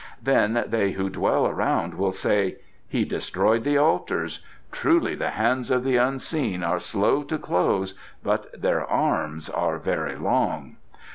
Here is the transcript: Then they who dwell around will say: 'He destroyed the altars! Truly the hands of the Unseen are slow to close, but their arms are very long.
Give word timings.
Then 0.19 0.63
they 0.65 0.93
who 0.93 1.11
dwell 1.11 1.45
around 1.47 1.93
will 1.93 2.11
say: 2.11 2.55
'He 2.87 3.05
destroyed 3.05 3.63
the 3.63 3.77
altars! 3.77 4.39
Truly 4.71 5.13
the 5.13 5.29
hands 5.29 5.69
of 5.69 5.83
the 5.83 5.95
Unseen 5.97 6.63
are 6.63 6.79
slow 6.79 7.21
to 7.21 7.37
close, 7.37 7.93
but 8.23 8.59
their 8.59 8.83
arms 8.83 9.47
are 9.47 9.77
very 9.77 10.15
long. 10.15 10.77